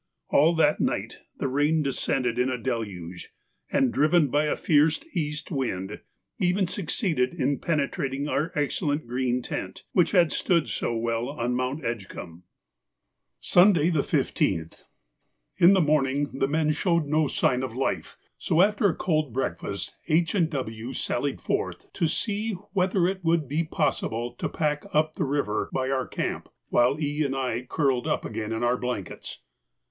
All 0.29 0.55
that 0.55 0.79
night 0.81 1.19
the 1.37 1.47
rain 1.47 1.83
descended 1.83 2.39
in 2.39 2.49
a 2.49 2.57
deluge, 2.57 3.31
and, 3.71 3.93
driven 3.93 4.29
by 4.29 4.45
a 4.45 4.55
fierce 4.55 4.99
east 5.15 5.51
wind, 5.51 5.99
even 6.39 6.65
succeeded 6.65 7.35
in 7.35 7.59
penetrating 7.59 8.27
our 8.27 8.51
excellent 8.55 9.05
green 9.05 9.43
tent 9.43 9.83
which 9.91 10.09
had 10.09 10.31
stood 10.31 10.67
so 10.67 10.95
well 10.97 11.29
on 11.29 11.53
Mount 11.53 11.83
Edgcumbe. 11.85 12.41
Sunday, 13.41 13.89
the 13.91 14.01
15th.—In 14.01 15.73
the 15.73 15.79
morning 15.81 16.31
the 16.33 16.47
men 16.47 16.71
showed 16.71 17.05
no 17.05 17.27
sign 17.27 17.61
of 17.61 17.75
life, 17.75 18.17
so 18.39 18.63
after 18.63 18.89
a 18.89 18.95
cold 18.95 19.31
breakfast 19.31 19.93
H. 20.07 20.33
and 20.33 20.49
W. 20.49 20.93
sallied 20.93 21.39
forth 21.39 21.93
to 21.93 22.07
see 22.07 22.53
whether 22.73 23.07
it 23.07 23.23
would 23.23 23.47
be 23.47 23.63
possible 23.63 24.33
to 24.39 24.49
'pack' 24.49 24.83
up 24.93 25.13
the 25.13 25.25
river 25.25 25.69
by 25.71 25.91
our 25.91 26.07
camp, 26.07 26.49
while 26.69 26.99
E. 26.99 27.21
and 27.23 27.35
I 27.35 27.67
curled 27.69 28.07
up 28.07 28.25
again 28.25 28.51
in 28.51 28.63
our 28.63 28.77
blankets. 28.79 29.43